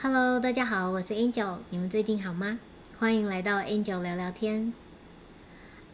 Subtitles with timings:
[0.00, 2.60] Hello，大家好，我是 Angel，你们最近好吗？
[3.00, 4.72] 欢迎来到 Angel 聊聊天。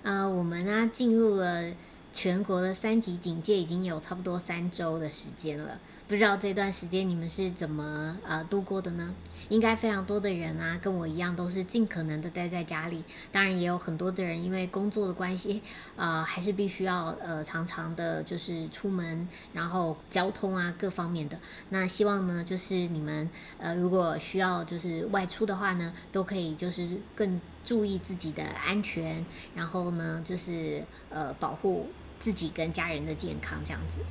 [0.02, 1.72] 呃，我们呢进入了
[2.14, 5.78] 全国的三级警戒，已经有差不多三周的时间了。
[6.06, 9.12] 不知道这段时间你们是怎么呃度过的呢？
[9.48, 13.02] 应该非常多的人啊，跟我一样都是尽可能的待在家里。
[13.32, 15.62] 当然也有很多的人因为工作的关系，
[15.96, 21.38] 呃，还是必须要呃常常的就是出门，然后交通啊各方面的。
[21.70, 23.28] 那希望呢，就是你们
[23.58, 29.24] 呃如果需要就是外出的话呢，都可以就是更注意自己的安全，
[29.54, 31.88] 然后呢就是呃保护
[32.24, 34.02] 自己跟家人的健康这样子。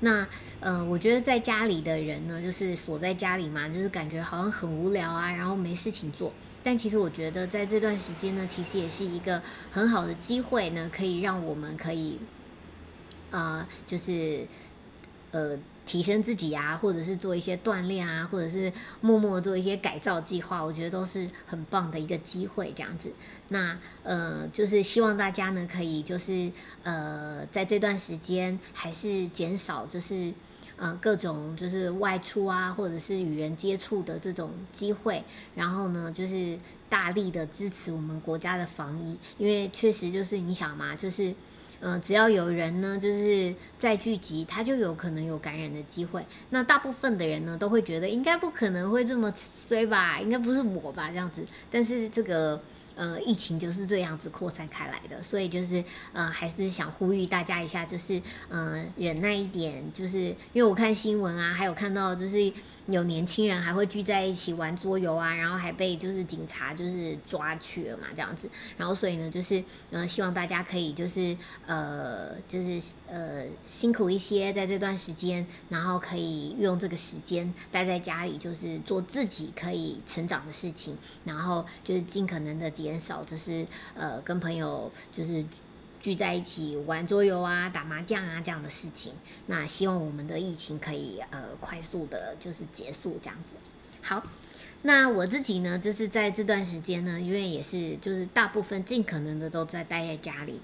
[0.00, 0.28] 那
[0.60, 6.30] 呃，我觉得在家里的人呢，就是锁在家里嘛，就是感觉好像很无聊啊，然后没事情做。
[6.62, 9.40] 但其实我觉得在这段时间呢，其实也是一个
[9.70, 12.18] 很好的机会呢，可以让我们可以，
[13.30, 14.46] 呃，就是
[15.30, 15.58] 呃。
[15.86, 22.72] 提升自己啊，或者是做一些锻炼啊，或者是默默做一些改造计划，我觉得都是很棒的一个机会。
[22.74, 23.12] 这样子，
[23.48, 26.50] 那呃，就是希望大家呢，可以就是
[26.82, 30.32] 呃，在这段时间还是减少就是
[30.76, 35.22] 呃各种就是外出啊，或者是与人接触的这种机会，
[35.54, 41.34] 然后呢，就是大力的支持我们国家的防疫，因为确实就是你想嘛，就是。
[41.84, 46.24] 嗯，只要有人呢，就是在聚集，他就有可能有感染的机会。
[46.48, 49.32] 那大部分的人呢，都会觉得应该不可能会这么
[49.68, 51.44] 衰吧，应该不是我吧这样子。
[51.70, 52.60] 但是这个。
[52.96, 60.18] 呃，疫情就是这样子扩散开来的，所以就是呃，还是想呼吁大家一下，就是呃，忍耐一点，就是
[60.52, 62.52] 因为我看新闻啊，还有看到就是
[62.86, 71.36] 有年轻人还会聚在一起玩桌游啊，然后还被就是警察就是抓去了嘛，这样子，然后所以呢，就是呃，希望大家可以就是
[71.66, 82.70] 呃，就是呃，辛苦一些在这段时间，然后可以用这个时间待在家里，就是做自己可以成长的事情，然后就是尽可能的。
[82.84, 83.66] 减少就是
[83.96, 85.44] 呃跟朋友就是
[86.00, 89.12] 聚在一起玩桌游啊、打麻将啊这样的事情。
[89.46, 93.56] 那希望我们的疫情可以呃快速的就是结束这样子。
[94.02, 94.22] 好，
[94.82, 100.60] 那我自己呢，就是在这段时间呢，因为也是就是大部分尽可能的都在待在家里。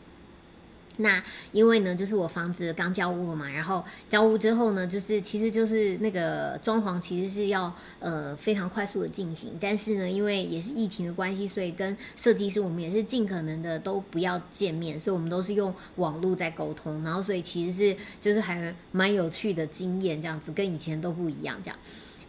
[1.00, 1.22] 那
[1.52, 21.78] 因为呢，就是我房子刚交屋了嘛，然后交屋之后呢，就是其实就是那个装潢其实是要呃非常快速的进行，但是呢，因为也是疫情的关系，所以跟设计师我们也是尽可能的都不要见面，所以我们都是用网络在沟通，然后所以其实是就是还蛮有趣的经验，这样子跟以前都不一样，这样。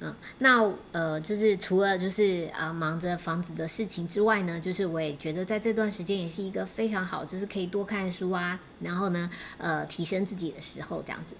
[0.04, 9.30] 嗯，那呃，就是除了就是啊忙着房子的事情之外呢，就是我也觉得在这段时间也是一个非常好，就是可以多看书啊，然后呢，
[9.60, 11.36] 呃，提升自己的时候这样子。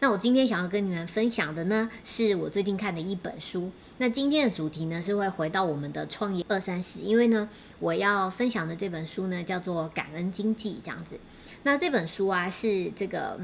[0.00, 3.70] 那我今天想要跟你们分享的呢，是我最近看的一本书。
[3.96, 7.48] 那今天的主题呢，是会回到我们的创业二三十，因为呢，
[7.78, 11.18] 我要分享的这本书呢，叫做《感恩经济》这样子。
[11.62, 13.40] 那这本书啊，是这个。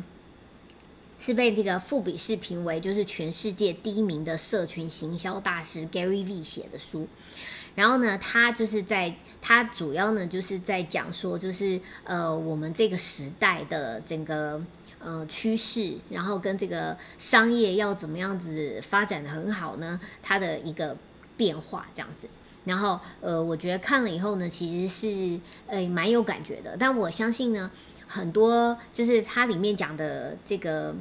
[1.21, 7.07] 是被这个富比士评为就是全世界第一名的社群行销大师 Gary V 写的书，
[7.75, 14.59] 然后呢，他就是在他主要呢就是在讲说，就是呃我们这个时代的整个
[14.99, 20.01] 呃趋势，然后跟这个商业要怎么样子发展的很好呢？
[20.23, 20.97] 它的一个
[21.37, 22.27] 变化这样子，
[22.65, 27.71] 然后呃我觉得看了以后呢，其实是呃蛮有感觉的，但我相信呢。
[28.13, 30.93] 很多就是它里面讲的这个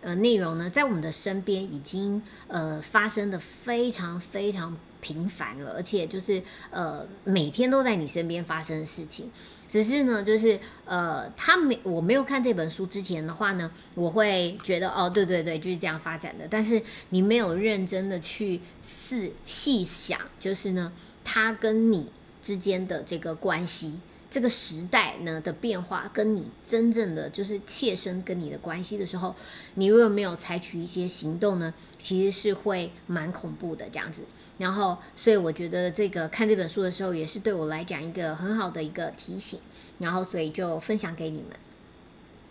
[0.00, 9.30] 呃内容呢，在我们的身边已经呃发生的非常非常频繁了，而且就是呃每天都在你身边发生的事情。
[9.68, 16.48] 只是呢，就是呃他没我没有看这本书之前的话呢，我会觉得哦对对对就是这样发展的。
[16.50, 20.92] 但是你没有认真的去细细想，就是呢
[21.24, 22.10] 他跟你
[22.42, 24.00] 之间的这个关系。
[24.36, 29.34] 这个时代呢的变化，跟你真正的就是切身跟你的关系的时候，
[29.76, 34.20] 你如果没有采取一些行动呢，其实是会蛮恐怖的这样子。
[34.58, 39.58] 然后，所以我觉得这个看这本书的时候，也是对我来讲一个很好的一个提醒。
[40.00, 41.48] 然后，所以就分享给你们。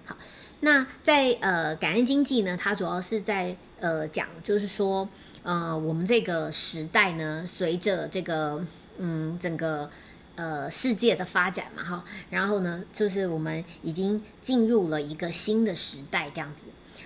[0.05, 0.17] 好，
[0.61, 5.07] 那在呃感恩经济呢，它主要是在呃讲，就是说
[5.43, 8.65] 呃我们这个时代呢，随着这个
[8.97, 9.87] 嗯整个。
[10.35, 16.63] 呃，世界的发展嘛，哈，然后呢，就是我们已经进入了一个新的时代，这样子。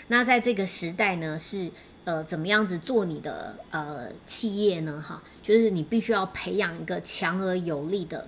[0.07, 1.69] 那在这个时代呢，是
[2.05, 4.99] 呃，怎么样子做你的呃企业呢？
[4.99, 8.27] 哈，就是你必须要培养一个强而有力的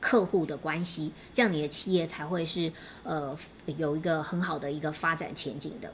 [0.00, 2.72] 客户的关系，这样你的企业才会是
[3.04, 5.92] 呃有一个很好的一个发展前景的。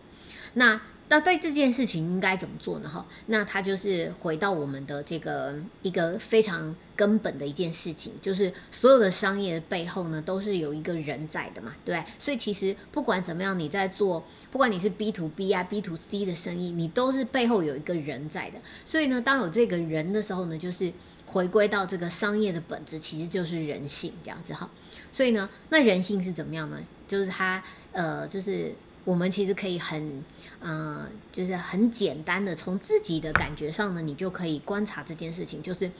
[0.55, 0.81] 那
[1.11, 2.89] 那对这件事情应该怎么做呢？
[2.89, 18.59] 哈，那他就是回到我们的这个一个非常根本的一件事情，就是所有的商业的背后呢，都是有一个人在的嘛，对所以其实不管怎么样，你在做，不管你是 B to B 啊、B to C 的生意，你都是背后有一个人在的。
[18.85, 20.93] 所以呢，当有这个人的时候呢，就是
[21.25, 24.69] 回归到这个商业的本质，其实就是人性这样子哈。
[25.11, 26.79] 所以呢，那人性是怎么样呢？
[27.07, 28.75] 就是他呃，就是。
[29.09, 30.23] 我们其实可以很，
[30.61, 35.63] 呃，就是很简单的从自己的感觉上呢，你就可以观察这件事情。
[35.63, 35.91] 就是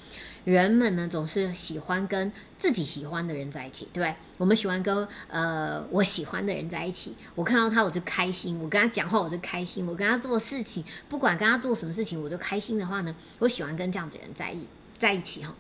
[0.45, 4.15] 人们呢总是喜欢跟自己喜欢的人在一起，对不对？
[4.37, 14.67] 我们喜欢跟呃我喜欢的人在一起，我看到他我就开心，我跟他讲话我就开心，我跟他做事情，不管跟他做什么事情我就开心的话呢，我喜欢跟这样的人在一
[14.99, 15.55] 在一起哈。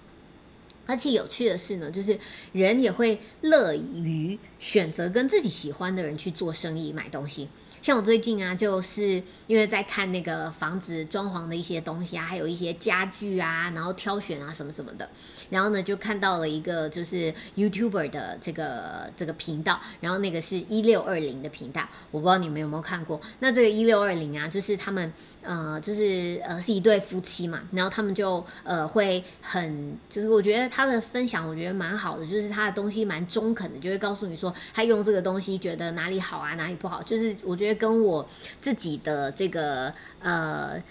[0.88, 2.18] 而且有趣的是呢，就是
[2.52, 7.46] 人也会乐于选择跟自己喜欢的人去做生意、买东西。
[7.80, 15.08] 像我最近啊，就是因为在看那个房子装潢的一些东西啊，还有一些家具啊，然后挑选啊什么什么的，
[15.48, 23.20] 然后呢就看到了一个就是 YouTuber 的这个这个频道，然后那个是一六二零的频道，我不知道你们有没有看过。
[23.38, 25.12] 那这个一六二零啊，就是他们
[25.48, 37.78] 呃就是呃是一对夫妻嘛，然后他们就呃会很就是我觉得他的分享我觉得蛮好的，就是他的东西蛮中肯的，就会告诉你说他用这个东西觉得哪里好啊，哪里不好，就是我觉得。
[37.78, 38.28] 跟我
[38.60, 40.82] 自己的这个呃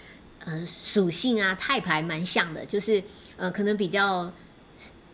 [0.46, 3.02] 呃属性啊，太牌蛮像的，就是
[3.36, 4.32] 呃可能比较。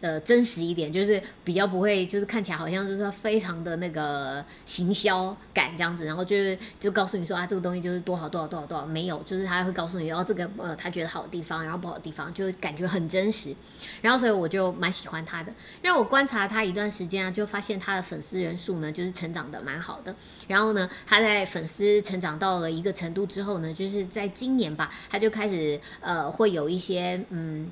[0.04, 13.56] 呃，真实一点，就是比较不会，就是看起来好像就是非常的那个行销感这样子，然后就是就告诉你说啊，这个东西就是多好多少多少多少，没有，就是他会告诉你，然后这个呃他觉得好的地方，然后不好的地方，就感觉很真实，
[14.02, 15.50] 然后所以我就蛮喜欢他的。
[15.80, 20.14] 让我观察他一段时间啊，就发现他的粉丝人数呢，就是成长的蛮好的。
[20.46, 27.70] 然后呢，他在粉丝成长到了一个程度之后呢，就是在今年吧，他就开始呃会有一些嗯。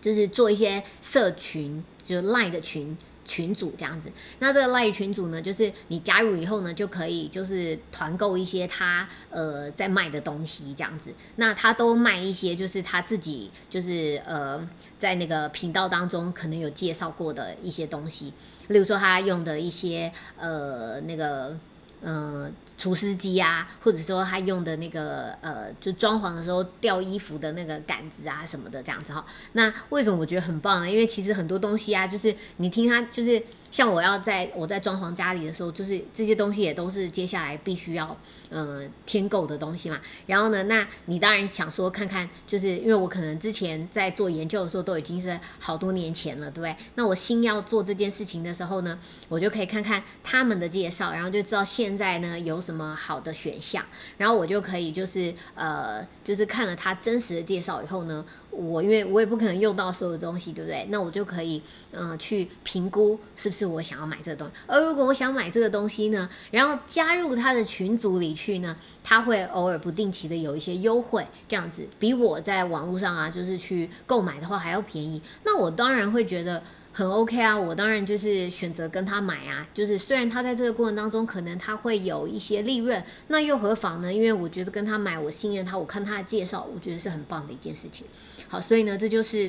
[0.00, 4.10] 就是做一些社群，就赖的群群组这样子。
[4.38, 11.10] 那这个赖群组呢，就是你加入以后呢，就可以就是团购一些他呃在卖的东西这样子。
[11.36, 14.66] 那他都卖一些就是他自己就是呃
[14.96, 18.32] 在那个频道当中可能有介绍过的一些东西，
[18.68, 21.56] 例如说他用的一些呃那个。
[22.02, 29.24] 嗯，除湿机啊，或者说他用的那个呃，就装潢的时候吊衣服的那个杆子啊什么的，这样子哈。
[29.52, 30.90] 那为什么我觉得很棒呢？
[30.90, 33.42] 因为其实很多东西啊，就是你听他就是。
[33.70, 38.16] 像我要在我在装潢家里的时候，就是这些东西也都是接下来必须要
[38.50, 40.00] 呃添购的东西嘛。
[40.26, 46.76] 然后呢，那你当然想说看看，就是因为我可能之前在做研究的时候都已经是好多年前了，对不对？
[46.94, 48.98] 那我新要做这件事情的时候呢，
[49.28, 53.84] 我就可以看看他们的介绍，然后就知道现在呢有什么好的选项，
[54.16, 58.24] 然后我就可以就是呃就是看了他真实的介绍以后呢。
[58.50, 60.86] 我因为我也不可能用到所有东西，对不对？
[60.90, 61.62] 那我就可以
[61.92, 64.52] 嗯去评估是不是我想要买这个东西。
[64.66, 75.22] 而如果我想买这个东西呢，然后加入他的群组里去呢，他会偶尔不定期的有一些优惠，这样子比我在网络上啊就是去购买的话还要便宜。
[75.44, 76.62] 那我当然会觉得。
[76.98, 84.12] 很 OK 啊，我当然就是选择跟他买啊，就是虽然他在这个过程当中可能他会有一些利润，那又何妨呢？
[84.12, 88.04] 因为我觉得跟他买，我信任他，我看他的介绍，我觉得是很棒的一件事情。
[88.48, 89.48] 好，所以呢，这就是，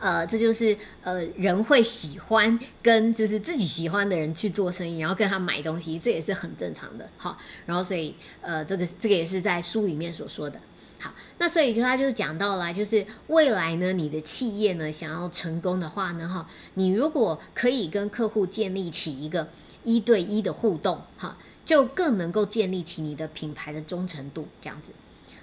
[0.00, 7.08] 呃，这就是呃，人会喜欢跟就是自己喜欢的人去做生意，然后跟他买东西，这也是很正常的。
[7.16, 10.58] 好，然后所以呃，这个这个也是在书里面所说的。
[11.00, 19.48] 好，那所以就他就讲到了，就是未来呢，你的企业呢想要成功的话呢，哈，你如果可以跟客户建立起一个
[19.84, 24.92] 一对一的互动，哈，就更能够建立起你的品牌的忠诚度，这样子。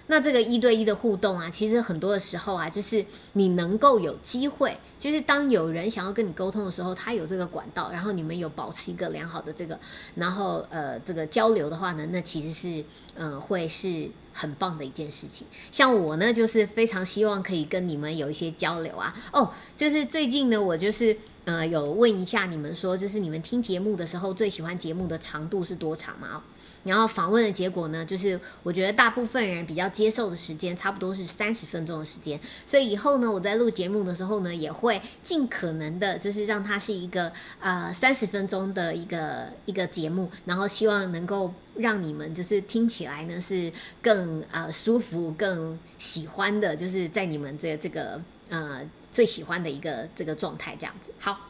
[0.07, 9.79] 那这个一对一的互动啊，其实很多的时候啊，就是你能够有机会，就是当有人想要跟你沟通的时候，他有这个管道，然后你们有保持一个良好的这个，
[10.15, 12.85] 然后呃这个交流的话呢，那其实是
[13.15, 15.47] 嗯会是很棒的一件事情。
[15.71, 19.15] 像我呢，就是非常希望可以跟你们有一些交流啊。
[19.31, 26.43] 哦，就是最近呢，我就是呃有问一下你们说，就是你们听节目的时候最喜欢节目的长度是多长吗？
[26.85, 32.39] 然后访问的结果呢，就是我觉得大部分人比较接受的时间，差不多是三十分钟的时间。
[32.67, 43.71] 所以以后呢，我在录节目的时候呢，也会尽可能的，就是让它是一个呃三十分钟的一个一个节目，然后希望能够让你们就是听起来呢是
[44.03, 51.11] 更呃舒服、更喜欢的，就是在你们这这个呃最喜欢的一个这个状态这样子。
[51.17, 51.49] 好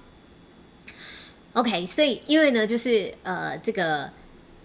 [1.51, 4.09] ，OK，所以因为呢，就是呃这个。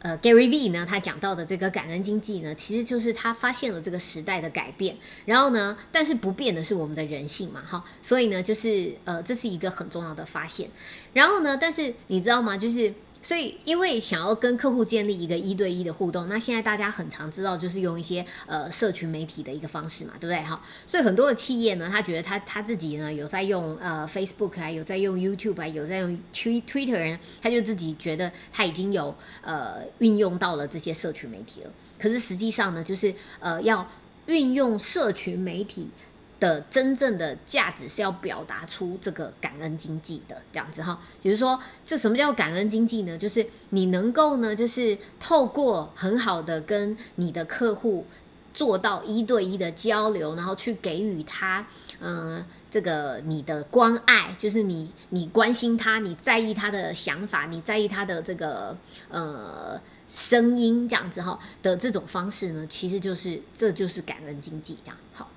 [0.00, 10.69] 呃，Gary V 呢，他讲到的这个感恩经济呢，其实就是他发现了这个时代的改变，然后呢，但是不变的是我们的人性嘛，哈，所以呢，就是呃，这是一个很重要的发现。
[11.12, 12.57] 然后呢，但是你知道吗？
[12.57, 12.92] 就是。
[13.23, 20.43] 所以，因为想要跟客户建立一个一对一的互动，那现在大家很常知道，就是用一些呃社群媒体的一个方式嘛，对不对？
[20.43, 31.71] 哈，所以很多的企业呢，他觉得他他自己呢有在用呃 Facebook 啊，有在用 YouTube 啊，有在用 Twitter，他就自己觉得他已经有呃运用到了这些社群媒体了。
[31.99, 33.87] 可是实际上呢，就是呃要
[34.27, 35.91] 运用社群媒体。
[36.40, 43.16] 的真正的价值是要表达出这个感恩经济的这样子哈，就是说这什么叫感恩经济呢？
[43.18, 48.06] 就是你能够呢，就是透过很好的跟你的客户
[48.54, 51.66] 做到一对一的交流，然后去给予他，
[52.00, 58.76] 嗯，这个你的关爱，就是你你关心他，你在意他的想法，你在意他的这个
[59.11, 65.30] 呃声音这样子哈的这种方式呢，其实就是这就是感恩经济这样好。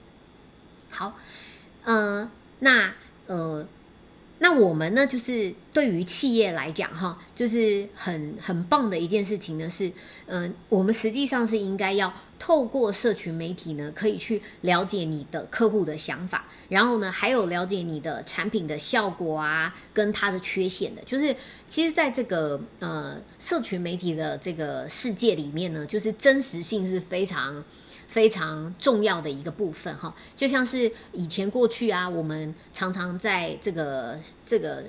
[0.93, 1.17] 好，
[1.83, 2.93] 呃，那
[3.25, 3.67] 呃，
[4.37, 9.91] 那我们呢，就是对于企业来讲，哈，就是很很棒的一件事情呢，是，
[10.27, 21.35] 嗯，我们实际上是应该要透过社群媒体呢，可以去了解你的客户的想法，然后呢，还有了解你的产品的效果啊，跟它的缺陷的，就是
[21.67, 27.63] 其实在这个呃社群媒体的这个世界里面呢，就是真实性是非常。
[28.13, 34.83] 非常重要的一个部分哈，就像是以前过去啊，我们常常在这个这个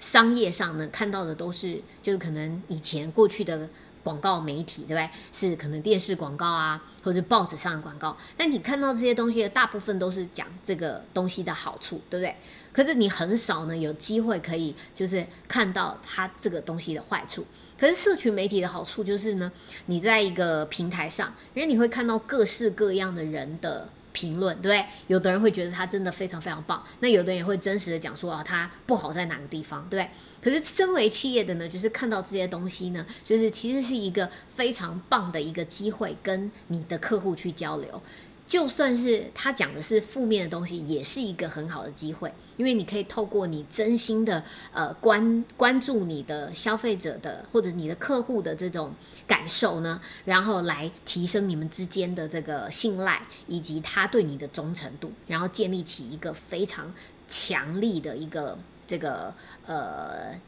[0.00, 3.68] 商业上呢看到的都是，就是可能以前过去的
[4.02, 5.08] 广告媒体，对不对？
[5.32, 8.16] 是可能电视广告啊，或者报纸上的广告。
[8.36, 12.34] 但你看到这些东西的大部分都是讲这个东西的好处，对不对？
[12.72, 17.46] 可是你很少呢有机会可以就是看到它这个东西的坏处。
[17.84, 19.52] 可是社群媒体的好处就是呢，
[19.84, 24.86] 你在一个平台上，因为你会看到各式各样的人的评论，对不对？
[25.08, 30.10] 有的人会觉得他真的非常非常棒，那有的人也会真实的讲说啊，他不好在哪个地方，对不对？
[30.42, 38.02] 可是身为企业的呢，就是看到这些东西呢，就是其实是一个非常棒的一个机会，跟你的客户去交流。
[38.46, 48.92] 就算是他讲的是负面的东西，也是一个很好的机会，因为你可以透过你真心的呃关关注你的消费者的或者你的客户的这种
[49.26, 56.92] 感受呢，然后来提升你们之间的这个信赖以及他对你的忠诚度，然后建立起一个非常
[57.26, 59.32] 强力的一个这个
[59.66, 60.38] 呃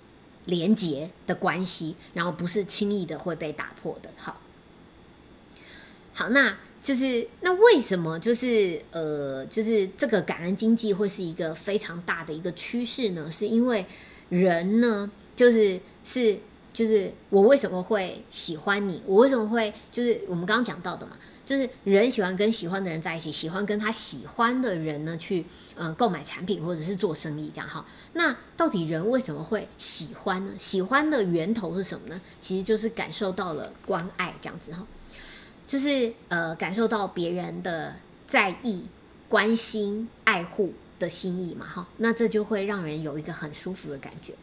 [0.45, 4.11] 连结的关系，然后不是轻易的会被打破的。
[4.19, 4.39] 好，
[6.13, 6.55] 好，那。
[6.87, 13.29] 就是那为什么就是呃就是这个感恩经济会是一个非常大的一个趋势呢？
[13.29, 13.85] 是因为
[14.29, 16.39] 人呢就是是
[16.73, 19.03] 就是我为什么会喜欢你？
[19.05, 21.17] 我为什么会就是我们刚刚讲到的嘛？
[21.45, 27.85] 就是人喜欢跟喜欢的人在一起，喜欢跟他喜欢的人呢去呃购买产品或者是做生意这样哈。
[28.13, 30.53] 那到底人为什么会喜欢呢？
[30.57, 32.21] 喜欢的源头是什么呢？
[32.39, 34.87] 其实就是感受到了关爱这样子哈。
[35.67, 37.97] 就是呃，感受到别人的
[38.29, 38.87] 在意、
[39.29, 44.35] 关心、爱护的心意嘛，哈，那这就会让人有一个很舒服的感觉。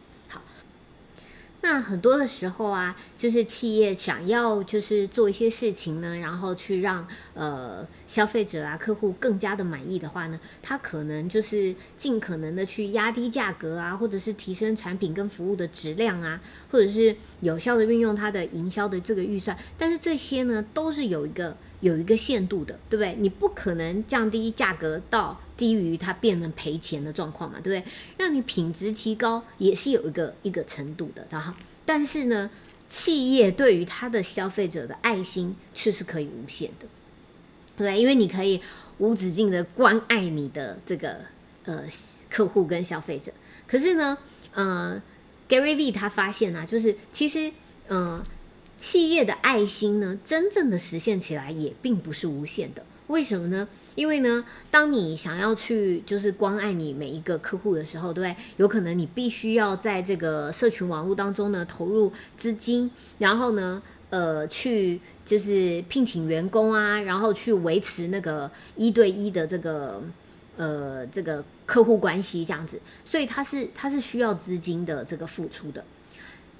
[1.64, 16.38] 那很多的时候啊，就是企业想要就是做一些事情呢，然后去让呃消费者啊、客户更加的满意的话呢，他可能就是尽可能的去压低价格啊，或者是提升产品跟服务的质量啊，
[16.70, 19.56] 或者是有效的运用它的营销的这个预算。
[19.78, 23.16] 但是这些呢，都是有一个有一个限度的，对不对？
[23.18, 27.92] 你不可能降低价格到低于它变成赔钱的状况嘛，对不对？
[28.16, 31.52] 让你品质提高也是有一个一个程度的，然后。
[31.86, 32.50] 但是呢，
[32.88, 36.86] 企业对于它的消费者的爱心却是可以无限的，
[37.76, 38.60] 对，对因为你可以
[38.96, 41.18] 无止境的关爱你的这个
[41.64, 41.84] 呃
[42.30, 43.30] 客户跟消费者。
[43.66, 44.16] 可是呢，
[44.54, 45.02] 呃
[45.46, 47.52] ，Gary V 他发现啊，就是其实，
[47.88, 48.22] 嗯，
[48.78, 52.84] 企业的爱心呢，真正的实现起来也并不是无限的。
[53.08, 53.68] 为什么呢？
[53.94, 58.44] 因为呢，当你想要去就是关爱你每一个客户的时候，对不对？
[58.56, 70.02] 有可能你必须要在这个社群网络当中呢投入资金，然后呢，呃，去就是聘请员工啊，然后去维持那个一对一的这个
[70.56, 75.84] 呃这个客户关系这样子，所以它是它是需要资金的这个付出的，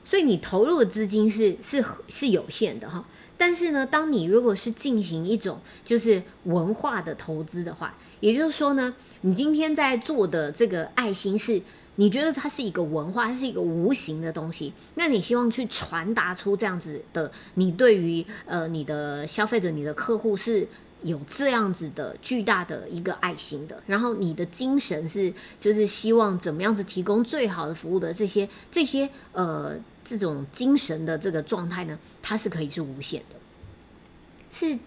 [0.04, 3.04] 所以你投入的资金是是是有限的哈。
[3.36, 11.60] 但是呢，当你如果是进行一种就是文化的投资的话，也就是说呢，你今天在做的这个爱心是
[11.96, 20.66] 你觉得它是一个文化，它是一个无形的东西，那你希望去传达出这样子的，你对于呃你的消费者、你的客户是
[21.02, 33.36] 有这样子的巨大的一个爱心的，然后你的精神是就是希望怎么样子提供最好的服务的这些这些呃这种精神的这个状态呢，它是可以是无限的，
[34.50, 34.78] 是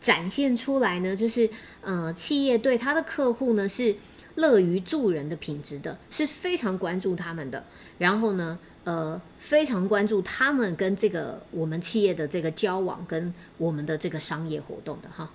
[0.00, 3.96] 展现出来呢，就是呃企业对他的客户呢是。
[4.34, 7.64] 乐于助人的品质的，是非常关注他们的。
[7.98, 15.32] 然后呢，呃，非常关注他们跟这个我们企业的这个交往，跟我们的这个商业活动的哈。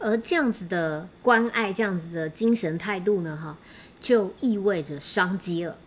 [0.00, 3.56] 而这样子的关爱，这样子的精神态度呢，哈，
[4.00, 5.78] 就意味着商机了。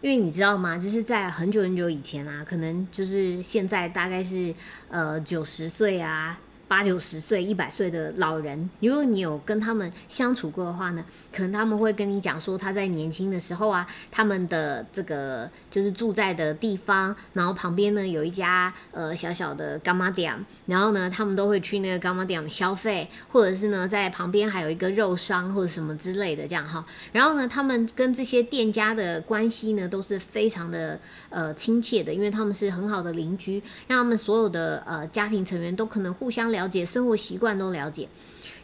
[0.00, 0.78] 因为你知道吗？
[0.78, 4.54] 就是在很久很久以前啊，可能就是现在大概是
[4.88, 6.38] 呃九十岁啊。
[6.70, 20.32] 八九十岁、一百岁的老人，如果你有跟他们相处过的话呢，可能他们会跟你讲说，他在年轻的时候啊，他们的这个就是住在的地方，然后旁边呢有一家呃小小的干妈店，
[20.66, 31.00] 然后呢他们都会去那个干妈店消费，或者是呢在旁边还有一个肉商或者什么之类的这样哈，然后呢他们跟这些店家的关系呢都是非常的
[31.30, 36.59] 呃亲切的，因为他们是很好的邻居，让他们所有的呃家庭成员都可能互相了。
[36.60, 38.06] 了解生活习惯都了解，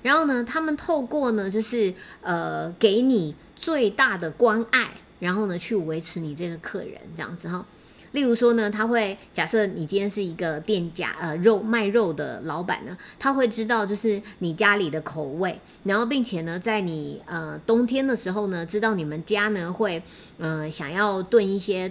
[0.02, 7.64] 然后呢，他们透过呢，就是呃，给你最大的关爱，然后呢，去维持你这个客人这样子哈。
[8.12, 20.02] 例如说呢，他会假设你今天是一个店家，呃，肉卖肉的老板呢，他会知道就是你家里的口味，然后并且呢，在你呃冬天的时候呢，知道你们家呢会
[20.36, 21.90] 嗯想要炖一些。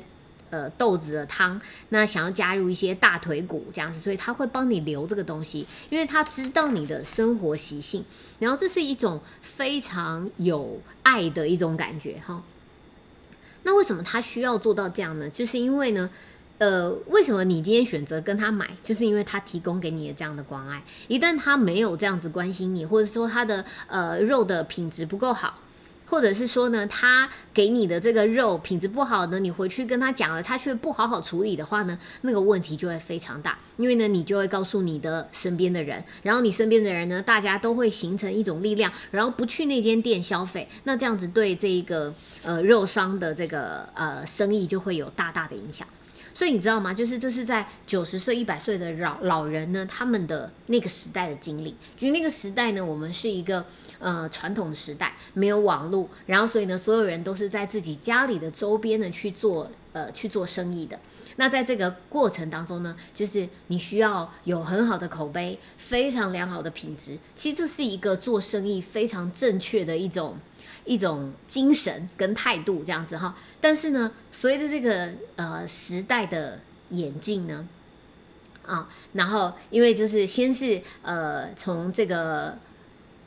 [0.55, 1.59] 呃，豆子的汤，
[1.89, 8.05] 那想要加入一些大腿骨这样子，所以他会帮你留这个东西，因为他知道你的生活习性，
[8.39, 12.41] 然后这是一种非常有爱的一种感觉哈。
[13.63, 15.29] 那为什么他需要做到这样呢？
[15.29, 16.09] 就是因为呢，
[16.59, 20.81] 呃，为什么你今天选择跟他买，就是因为他提供给你的这样的关爱。
[21.09, 25.59] 一旦他没有这样子关心你，或者说他的呃肉的品质不够好。
[26.07, 33.58] 或者是说呢，他给你的这个肉品质不好呢，你回去跟他讲了，他却不好好处理的话呢，那个问题就会非常大。
[33.77, 40.67] 因为呢，你就会告诉你的身边的人，然后你身边的人呢，大家都会形成一种力量，然后不去那间店消费。
[40.84, 45.88] 那这样子对这一个呃肉商的这个呃生意就会有大大的影响。
[46.36, 46.93] 所以你知道吗？
[46.93, 51.74] 就是这是在九十岁、一百岁的老老人呢，他们的那个时代的经历。
[51.98, 53.65] 就那个时代呢，我们是一个
[54.00, 61.00] 呃传统的时代，没有网络，然后所以呢，所有人都是在自己家里的周边呢去做呃去做生意的。
[61.38, 67.17] 那在这个过程当中呢，就是你需要有很好的口碑，非常良好的品质。
[67.34, 70.38] 其实这是一个做生意非常正确的一种。
[70.86, 77.67] 一种精神跟态度这样子哈，但是呢，随着这个呃时代的演进呢，
[78.65, 82.58] 啊，然后因为就是先是呃从这个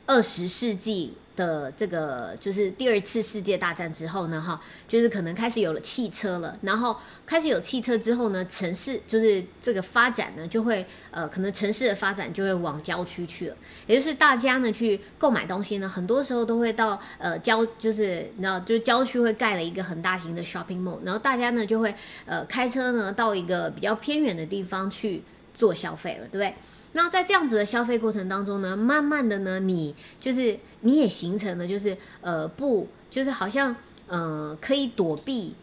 [0.07, 1.13] 二十世纪。
[1.39, 13.55] 的这个就是第二次世界大战之后呢，哈，就是可能开始有了汽车了，然后开始有汽车之后呢，城市就是这个发展呢，就会呃，可能城市的发展就会往郊区去了，
[13.87, 25.23] 也就是大家呢去购买东西呢，很多时候都会到呃郊，就是你知道，就是郊区会盖了一个很大型的 shopping mall，然后大家呢就会呃开车呢到一个比较偏远的地方去
[25.53, 26.53] 做消费了，对不对？
[26.93, 33.75] 那在这样子的消费过程当中呢，慢慢的呢，你就是你也形成了，就是呃不，就是好像
[34.07, 35.53] 呃可以躲避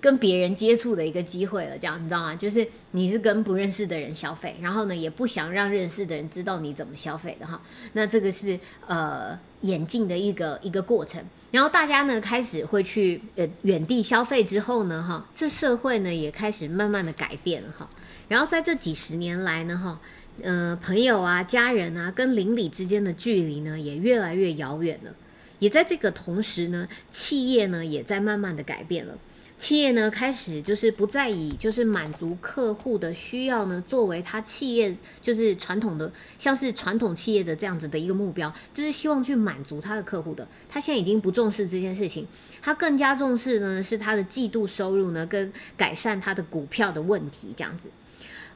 [0.00, 2.34] 跟别人接触的一个机会了，这样你知道吗？
[2.34, 7.62] 就是你是跟不认识的人消费，然后呢也不想让认识的人知道你怎么消费的哈。
[7.92, 17.88] 那这个是呃演进的一个一个过程，然后大家呢开始会去呃远地消费之后呢，哈，这社会呢也开始慢慢的改变了哈。
[18.28, 20.00] 然后在这几十年来呢，哈。
[20.40, 25.14] 呃，朋友啊，家人啊，跟邻里之间的距离呢，也越来越遥远了。
[25.58, 29.16] 也在这个同时呢，企业呢，也在慢慢的改变了。
[29.58, 40.48] 企业呢，开始就是不再以就是满足客户的需要呢，作为他企业就是传统的，像是传统企业的这样子的一个目标，就是希望去满足他的客户的。
[40.68, 42.26] 他现在已经不重视这件事情，
[42.60, 47.88] 他更加重视呢，是他的季度收入呢，跟改善他的股票的问题这样子。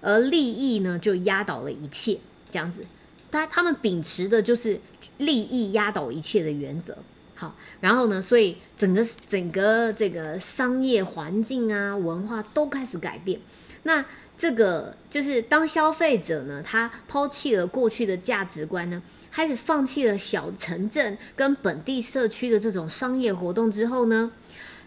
[0.01, 2.19] 而利益呢，就压倒了一切，
[2.51, 2.85] 这样子，
[3.31, 4.81] 他他们秉持的就是
[5.19, 6.97] 利益压倒一切的原则。
[7.35, 13.39] 好，然后呢，所以整个整个这个商业环境啊，文化都开始改变。
[13.83, 14.05] 那
[14.39, 24.33] 这个就是当消费者呢，他抛弃了过去的价值观呢，开始放弃了小城镇跟本地社区的这种商业活动之后呢，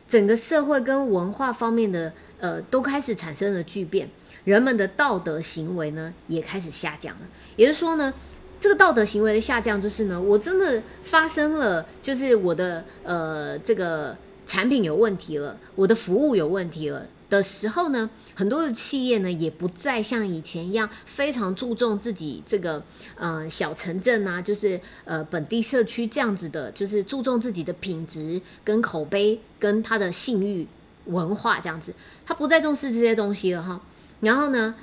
[0.08, 4.10] 整个社会跟文化方面的呃都开始产生了巨变，
[4.44, 7.22] 人们的道德行为呢也开始下降了。
[7.56, 8.14] 也就是说呢，
[8.60, 17.06] 这个道德行为的下降，就是呢，我真的发生了，就是我的呃这个产品有问题了，我的服务有问题了。
[17.30, 22.84] 的时候呢，很多的企业呢也不再像以前一样非常注重自己这个
[23.16, 30.68] 呃小城镇啊，就是呃本地社区这样子的，就是注重自己的品质跟口碑跟他的信誉
[31.06, 31.94] 文化这样子，
[32.26, 33.80] 他不再重视这些东西了哈。
[34.22, 34.76] 然后呢，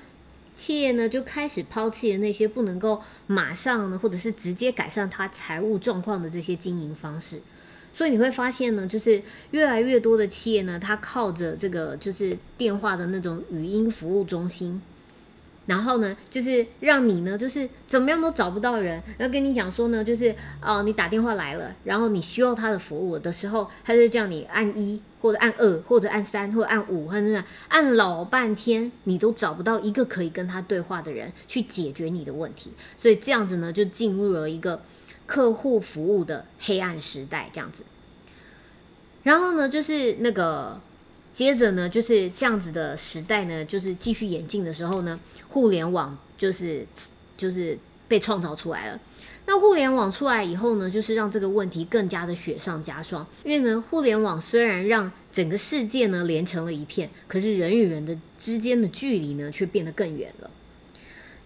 [0.54, 7.40] 企业呢就开始抛弃了那些不能够马上呢或者是直接改善他财务状况的这些经营方式。
[7.92, 9.22] 所以你会发现呢，就是
[9.52, 14.82] 越来越多的企业呢，它靠着这个就是电话的那种语音服务中心，
[15.64, 34.80] 然后呢，就是让你呢，就是怎么样都找不到人，然后跟你讲说呢，就是哦，你打电话来了，然后你需要他的服务的时候，他就叫你按一或者按二或者按三或者按五，或者按老半天，你都找不到一个可以跟他对话的人去解决你的问题，所以这样子呢，就进入了一个。
[35.28, 37.82] 客户服务的黑暗时代这样子，
[39.24, 40.80] 然后呢，就是那个
[41.32, 46.86] 接着呢，就是这样子的时代呢，就是继续演进的时候呢，互联网就是
[47.36, 47.76] 就是
[48.08, 49.00] 被创造出来了。
[49.46, 53.26] 那互联网出来以后呢，就是让这个问题更加的雪上加霜。
[53.44, 60.50] 因为呢，互联网虽然让整个世界呢连成了一片，可是人与人的之间的距离呢却变得更远了。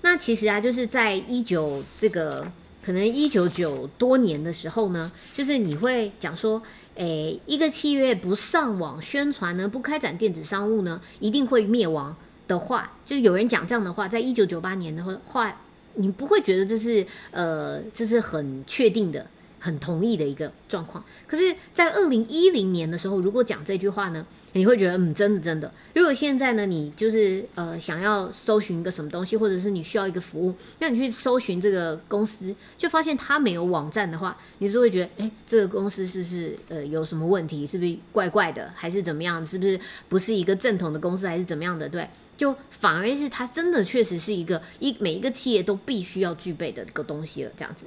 [0.03, 2.51] 那其实啊，就是在一九这个。
[2.83, 6.61] 可能一九九多年的时候呢，就是你会讲说，
[6.95, 12.17] 诶，一个企业不上网宣传呢，不开展电子商务呢，一定会灭亡
[12.49, 15.61] 的话，就有人讲这样的话，在一九九八年的话，
[15.95, 19.27] 你不会觉得这是呃，这是很确定的。
[19.63, 25.71] 很同意的一个状况，可是，在二零一零年的时候，如果讲这句话呢，你会觉得，嗯，真的真的。
[25.95, 37.67] 如果现在呢，你就是呃想要搜寻一个什么东西，或者是你需要一个服务，那你去搜寻这个公司，就发现它没有网站的话，你是会觉得，哎，这个公司是不是呃有什么问题？
[37.67, 38.73] 是不是怪怪的？
[38.75, 39.45] 还是怎么样？
[39.45, 41.27] 是不是不是一个正统的公司？
[41.29, 41.87] 还是怎么样的？
[41.87, 42.09] 对，
[42.41, 47.85] 就反而是它真的确实是一个一每一个企业都必须要具备的一个东西了，这样子。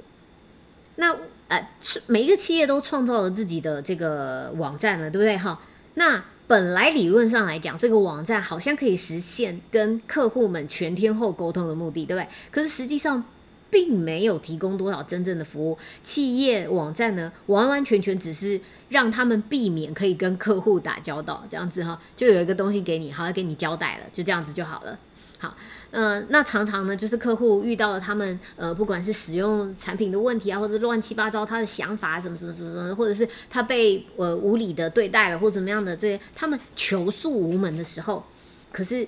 [0.94, 1.12] 那
[1.48, 1.70] 呃，
[2.06, 5.36] 每一个企业都创造了自己的这个网站了，对不对？
[5.36, 5.60] 哈，
[5.94, 12.28] 那本来理论上来讲，这个网站好像可以实现跟客户们全天候沟通的目的，对不对？
[12.52, 13.24] 可是实际上
[13.70, 15.76] 并没有提供多少真正的服务。
[16.02, 24.98] 企业网站呢，完完全全只是让他们避免可以跟客户打交道，这样子哈，就有一个东西给你，好像给你交代了，就这样子就好了。
[25.38, 25.54] 好，
[25.90, 38.24] 嗯，那常常呢，就是客户遇到了他们，呃，不管是使用产品的问题啊，或者乱七八糟他的想法什么什么什么，或者是他被呃无理的对待了，或怎么样的这些，他们求诉无门的时候，
[38.72, 39.06] 可是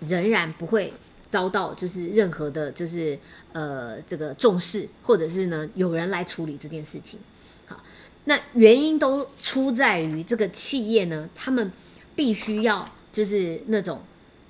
[0.00, 0.92] 仍然不会
[1.30, 3.18] 遭到就是任何的，就是
[3.52, 7.18] 呃这个重视，或者是呢有人来处理这件事情。
[7.66, 7.80] 好，
[8.24, 11.72] 那原因都出在于这个企业呢，他们
[12.14, 14.00] 必须要就是那种。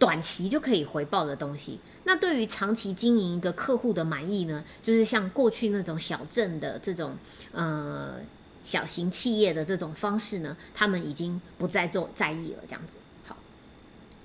[0.01, 4.63] 短期就可以回报的东西，那对于长期经营一个客户的满意呢？
[4.81, 7.17] 就是像过去那种小镇的这种
[7.51, 8.15] 呃
[8.63, 12.59] 小型企业的这种方式呢，他们已经不再做在意了。
[12.69, 12.93] 这样子，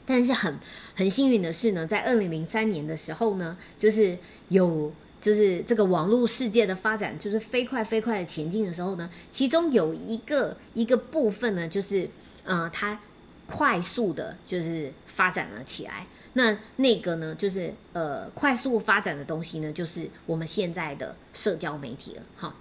[0.06, 0.58] 但是很
[0.96, 4.18] 很幸运的是呢，在二零零三年的时候呢，就是
[4.50, 12.10] 有就是这个网络世界的发展就是飞快飞快的前进的时候呢，其中有一个一个部分呢，就是
[12.44, 13.00] 呃它。
[13.46, 16.08] 快速的，就是发展了起来。
[16.32, 22.22] 那那个呢，就是呃，快速发展的东西呢，就是我们现在的社交媒体了。
[22.38, 22.56] 哈，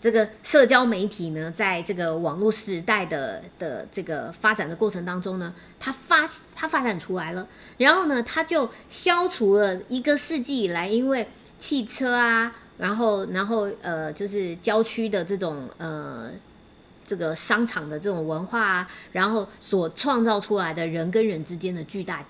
[0.00, 7.46] 这个社交媒体呢，在这个网络时代的的这个发展的过程当中呢，它发它发展出来了，
[7.78, 11.28] 然后呢，它就消除了一个世纪以来因为
[11.58, 16.30] 汽车啊，然后然后呃，就是郊区的这种呃。
[17.08, 22.26] 这个商场的这种文化啊，然后所创造出来的人跟人之间的巨大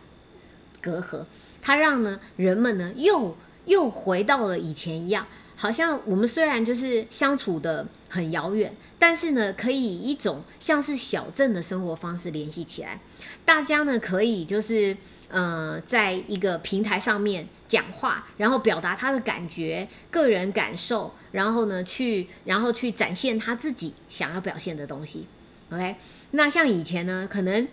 [0.82, 1.24] 隔阂，
[1.62, 5.26] 它让呢人们呢又又回到了以前一样，
[5.56, 13.00] 好像我们虽然就是相处的很遥远，但是呢可以以一种像是小镇的生活方式联系起来，
[13.44, 14.96] 大家呢可以就是
[15.28, 21.14] 呃在一个平台上面讲话，然后表达他的感觉、个人感受。
[21.32, 25.26] 然后呢，去然后去展现他自己想要表现的东西
[25.70, 25.96] ，OK？
[26.30, 27.68] 那像以前呢，可能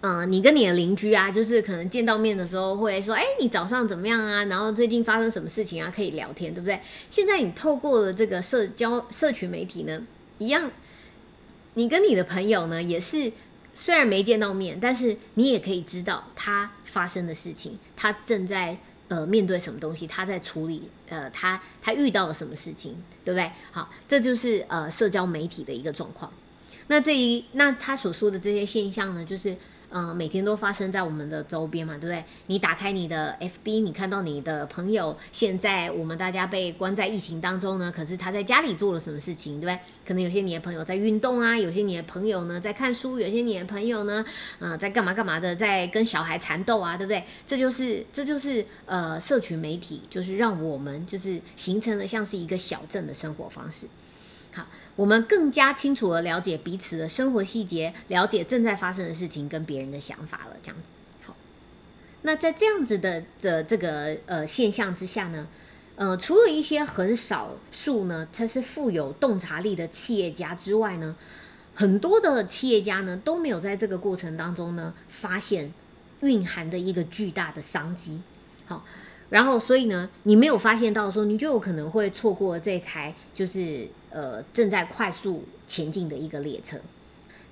[0.00, 4.44] 嗯，你跟你的邻居啊，就是可能见到面的时候会说，哎，你早上怎么样啊？
[4.44, 5.92] 然后最近发生什么事情啊？
[5.92, 6.80] 可以聊天，对不对？
[7.10, 10.00] 现在你透过了这个社交社群媒体呢，
[10.38, 10.70] 一样，
[11.74, 13.32] 你跟你的朋友呢，也是
[13.74, 23.50] 虽然没见到面，但是你也可以知道他发生的事情，他正在呃面对什么东西，他在处理呃他他遇到了什么事情，对不对？
[23.72, 26.32] 好，这就是呃社交媒体的一个状况。
[26.86, 29.56] 那这一那他所说的这些现象呢，就是。
[29.90, 32.22] 嗯，每天都发生在我们的周边嘛，对不对？
[32.46, 39.78] 你打开你的 FB，你看到你的朋友现在我们大家被关在疫情当中呢，可是他在家里做了什么事情，对不对？
[40.06, 44.24] 可能有些你的朋友在运动啊，有些你的朋友呢在看书，有些你的朋友呢，
[44.58, 47.24] 嗯，在干嘛干嘛的，在跟小孩缠斗啊，对不对？
[47.46, 53.86] 这就是这就是呃，社群媒体就是让我们就是形成了像是一个小镇的生活方式。
[54.54, 60.56] 好，我们更加清楚的了解彼此的生活细节，了解正在发生的事情跟别人的想法了。
[60.62, 60.82] 这样子，
[61.26, 61.36] 好。
[62.22, 65.46] 那在这样子的的这个呃现象之下呢，
[65.96, 71.14] 呃，除了一些很少数呢，他是富有洞察力的企业家之外呢，
[71.74, 75.72] 很多的企业家呢都没有在这个过程当中呢发现
[76.20, 78.20] 蕴含的一个巨大的商机。
[78.66, 78.84] 好，
[79.28, 83.86] 然后所以呢，你没有发现到说，你就有可能会错过这台就是。
[84.10, 86.78] 呃，正在快速前进的一个列车，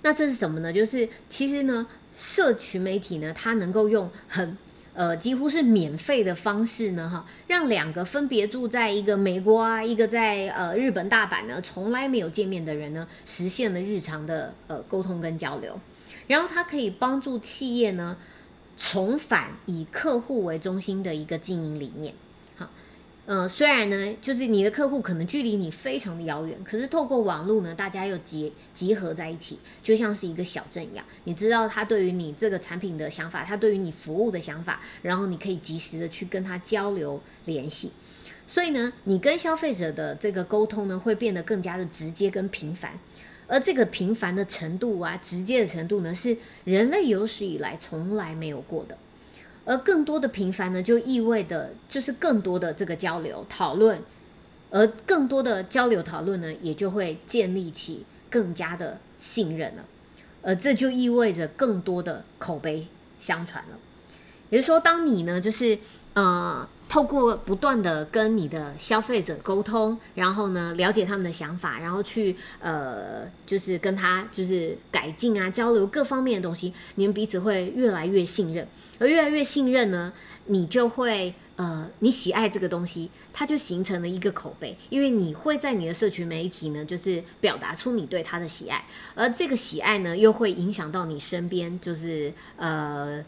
[0.03, 0.73] 那这是什么呢？
[0.73, 4.57] 就是其实呢，社群媒体呢，它能够用很
[4.95, 15.79] 呃几乎是免费的方式呢，哈，让两个分别住在一个美国啊，一个在呃日本大阪呢，从来没有见面的人呢，实现了日常的呃沟通跟交流，
[16.27, 18.17] 然后它可以帮助企业呢
[18.77, 22.15] 重返以客户为中心的一个经营理念。
[23.29, 31.05] 嗯，虽然呢，就是你的客户可能距离你非常的遥远，可是透过网络呢，大家又结集合在一起，就像是一个小镇一样。
[31.25, 37.91] 你知道他对于你这个产品的想法，他对于你服务的想法，然后你可以及时的去跟他交流联系。
[38.47, 42.97] 所以呢，你跟消费者的这个沟通呢，会变得更加的直接跟频繁。
[43.49, 48.97] 而这个频繁的程度啊，直接的程度呢，是人类有史以来从来没有过的。
[49.67, 54.01] 而更多的频繁呢，就意味着就是更多的这个交流讨论，
[54.71, 59.85] 而更多的交流讨论呢，也就会建立起更加的信任了，
[60.43, 62.87] 而这就意味着更多的口碑
[63.19, 63.77] 相传了。
[64.51, 65.77] 也就是说，当你呢，就是
[66.17, 66.69] 呃。
[66.89, 78.67] 透过不断的跟你的消费者沟通，然后呢，了解他们的想法，然后去呃，就是跟他就是改进啊，交流各方面的东西，你们彼此会越来越信任，
[79.01, 80.13] 而越来越信任呢，
[80.47, 93.25] 你就会呃，你喜爱这个东西，它就形成了一个口碑，因为你会在你的社群媒体呢，就是表达出你对他的喜爱，而这个喜爱呢，又会影响到你身边，就是呃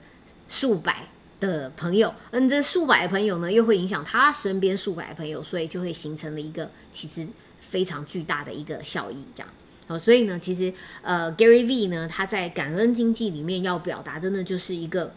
[0.46, 1.08] 数百。
[1.40, 7.26] 的朋友，嗯，这数百的朋友呢，又会影响他身边数百的朋友，所以就会形成了一个其实
[7.60, 9.52] 非常巨大的一个效益，这样。
[9.86, 10.72] 好，所以呢，其实
[11.02, 15.12] 呃，Gary V 呢，他在感恩经济里面要表达的呢，就是一个，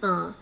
[0.00, 0.32] 嗯，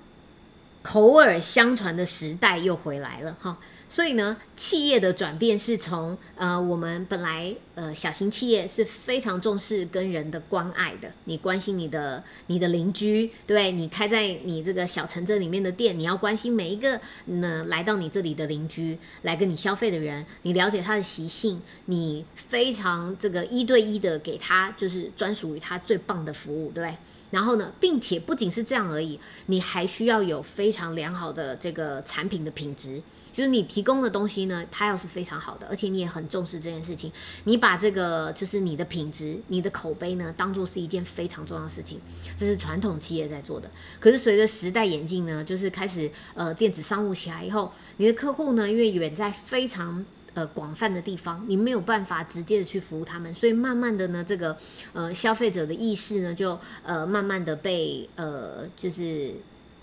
[0.82, 3.56] 口耳相传的时代又回来了，哈。
[3.90, 11.10] 所以呢，企业的转变是从呃，我们本来呃，小型企业是非常重视跟人的关爱的。
[11.24, 26.94] 你关心你的你的邻居，对你开在你这个小城镇里面的店，你要关心每一个呢来到你这里的邻居，来跟你消费的人，你了解他的习性，你非常这个一对一的给他就是专属于他最棒的服务，对。
[27.30, 33.00] 然后呢，并且不仅是这样而已，你还需要有非常良好的这个产品的品质，
[33.32, 37.10] 就是你提供的东西呢，它要是非常好的，而且你也很重视这件事情，
[37.44, 42.00] 你把这个就是你的品质、你的口碑呢，当做是一件非常重要的事情，
[42.36, 43.70] 这是传统企业在做的。
[43.98, 50.04] 可是随着时代演进呢，就是开始呃电子商务起来以后，你的客户呢，因为远在非常。
[50.34, 54.56] 呃，广泛的地方，你没有办法直接的去服务他们，所以慢慢的呢，这个
[54.92, 59.34] 呃消费者的意识呢，就呃慢慢的被呃就是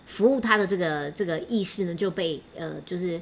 [0.06, 3.20] 服务他的这个这个意识呢，就被呃就是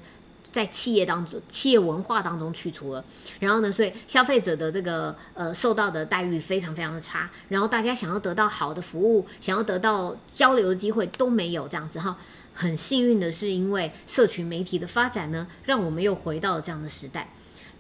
[0.51, 3.03] 在企业当中企业文化当中去除了，
[3.39, 12.15] 然后呢，所以消费者的这个呃受到的待遇非常非常的差，然后大家想要得到好的服务，想要得到交流的机会都没有这样子哈。
[12.55, 17.31] 很幸运的是，因为社群媒体的发展呢，让我们又回到了这样的时代。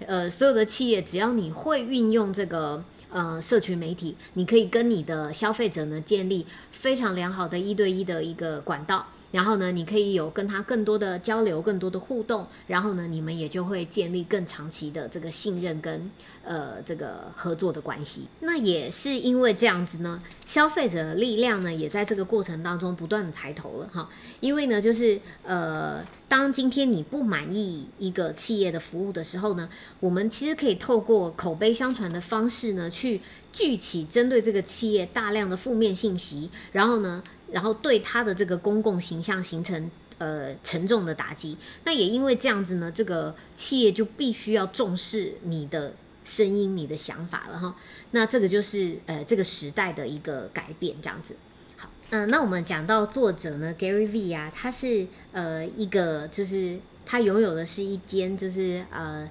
[0.05, 9.07] 呃，所有的企业只要你会运用这个呃社群媒体，你可以跟你的消费者呢建立非常良好的一对一的一个管道。
[9.35, 16.09] 然后呢，你可以有跟他更多的交流、更多的互动，然后呢，你们也就会建立更长期的这个信任跟
[16.45, 18.27] 呃这个合作的关系。
[18.39, 24.09] 那也是因为这样子呢，消费者的力量呢，也在这个过程当中不断的抬头了哈。
[24.39, 29.67] 因为呢，就是呃，当今天你不满意一个企业的服务的时候呢，
[29.99, 33.19] 我们其实可以透过口碑相传的方式呢，去
[33.51, 37.21] 聚起针对这个企业大量的负面信息，然后呢。
[37.51, 47.75] 然后对他的这个公共形象形成呃沉重的打击，那也因为这样子呢，这个企业就必须要重视你的声音、你的想法了哈。
[48.11, 51.35] 那这个就是呃这个时代的一个改变，这样子。
[51.77, 59.29] 好，嗯，那我们讲到作者呢，Gary V 啊，他是呃一个就是他拥有的是一间就是呃。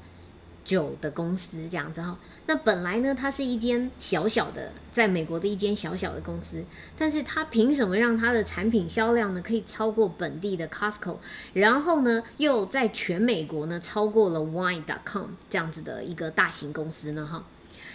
[0.64, 6.62] 酒的公司这样子哈，那本来呢，它是一间小小的，在美国的一间小小的公司，
[6.96, 11.16] 但是它凭什么让它的产品销量呢可以超过本地的 Costco，
[11.54, 17.46] 然后呢又在全美国呢超过了 Wine.com 这样子的一个大型公司呢哈，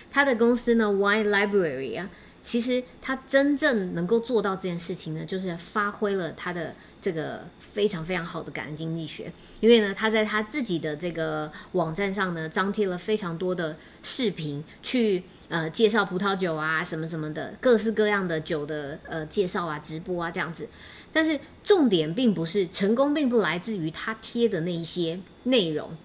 [0.09, 2.09] 它的公司呢 Wine Library 啊，
[2.41, 6.73] 其实它真正能够做到这件事情呢，就是发挥了它的。
[7.01, 20.67] 这个非常非常好的感恩经济学，因为呢，他在他自己的这个网站上呢，张贴了非常多的视频，去呃介绍葡萄酒啊什么什么的，各式各样的酒的呃介绍啊、直播啊这样子。
[21.11, 25.95] 但是重点并不是成功，并不来自于他贴的那一些内容，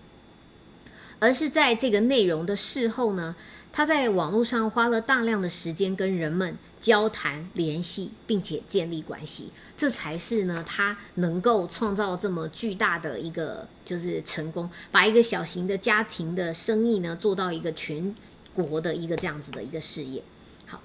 [1.19, 3.35] 而是在这个内容的事后呢。
[3.77, 18.15] 他在网络上花了大量的时间跟人们交谈、联系，并且建立关系，这才是呢他能够创造这么巨大的一个就是成功，把一个小型的家庭的生意呢做到一个全
[18.53, 20.23] 国的一个这样子的一个事业。
[20.67, 20.83] 好，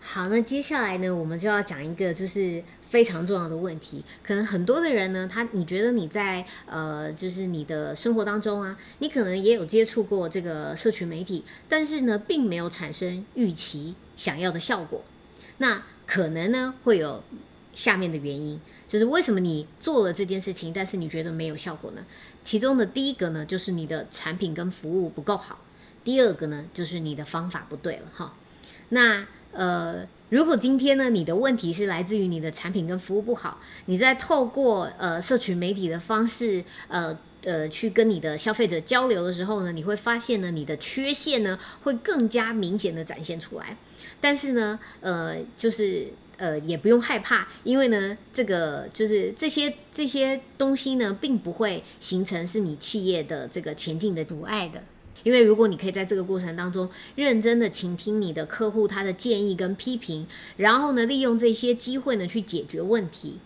[0.00, 4.02] 好那接下来呢，我们就要讲一个就是非常重要的问题。
[4.20, 15.02] 可能很多的人呢，他你觉得你在呃，就是你的生活当中啊，你可能也有接触过这个社群媒体，但是呢，并没有产生预期想要的效果。
[15.58, 17.24] 那可能呢，会有
[17.74, 22.04] 下面的原因，就是为什么你做了这件事情，但是你觉得没有效果呢？
[22.44, 25.56] 其中的第一个呢，就是你的产品跟服务不够好；
[26.04, 28.34] 第二个呢，就是你的方法不对了哈。
[28.90, 43.76] 那呃，如果今天呢，你的问题是来自于你的产品跟服务不好，你在透过呃社群媒体的方式，呃呃去跟你的消费者交流的时候呢，你会发现呢，你的缺陷呢会更加明显的展现出来。
[44.22, 46.06] 但是呢，呃，就是
[46.38, 54.82] 呃也不用害怕，因为呢，这个就是这些这些东西呢，并不会形成是你企业的这个前进的阻碍的。
[55.24, 63.38] 因为如果你可以在这个过程当中认真的倾听你的客户他的建议跟批评，然后呢利用这些机会呢去解决问题，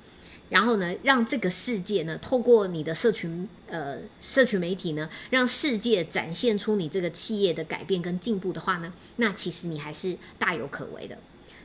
[0.48, 11.18] 然后呢让这个世界呢透过你的社群呃社群媒体呢让世界展现出你这个企业的改变跟进步的话呢，那其实你还是大有可为的。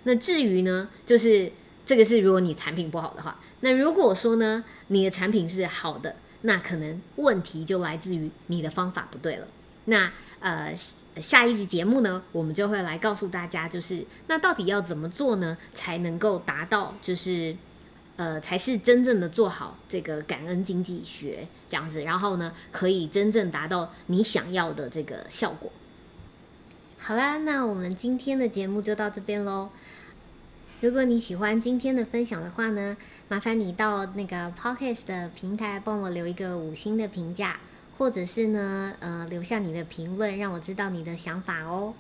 [0.03, 1.51] 那至于呢，就是
[1.85, 9.47] 这个是如果你产品不好的话，那如果说呢你的产品是好的，那可能问题就来自于你的方法不对了。
[9.85, 10.75] 那呃，
[11.17, 17.55] 下一集节目呢，我们就会来告诉大家，就是那到底要怎么做呢，才能够达到，就是
[18.21, 25.71] 呃，才是真正的做好这个感恩经济学这样子，然后呢，可以真正达到你想要的这个效果。
[26.99, 29.69] 好啦，那我们今天的节目就到这边喽。
[30.81, 32.95] 如果你喜欢今天的分享的话呢，
[33.27, 37.59] 麻烦你到那个 Podcast 的平台帮我留一个五星的评价。
[37.97, 41.93] 或者是呢，呃，留下你的评论，让我知道你的想法哦。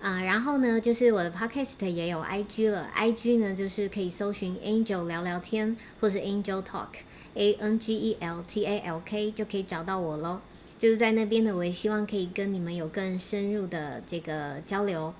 [0.00, 8.64] 啊，然后呢，就是我的 podcast 也有 IG 了，IG 呢就是可以搜寻 Angel 聊聊天，或是 Angel Talk，A N G E L T
[8.66, 10.40] A L K 就可以找到我喽。
[10.78, 15.12] 就是在那边呢，我也希望可以跟你们有更深入的这个交流。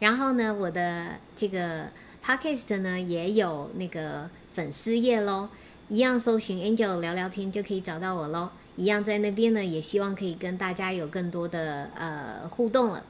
[0.00, 1.88] 然后呢，我的这个
[2.24, 5.48] podcast 呢也有那个粉丝页喽，
[5.88, 8.50] 一样搜寻 Angel 聊聊天就可以找到我喽。
[8.76, 13.04] 一样在那边呢，也希望可以跟大家有更多的呃互动了。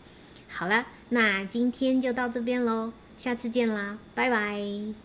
[0.56, 5.03] 好了，那今天就到这边喽，下次见啦，拜拜。